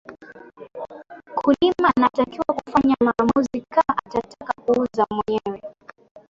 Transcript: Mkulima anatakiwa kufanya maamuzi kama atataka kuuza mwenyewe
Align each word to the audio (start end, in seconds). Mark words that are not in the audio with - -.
Mkulima 1.35 1.93
anatakiwa 1.97 2.45
kufanya 2.53 2.95
maamuzi 3.05 3.61
kama 3.69 3.97
atataka 4.05 4.53
kuuza 4.61 5.07
mwenyewe 5.11 5.61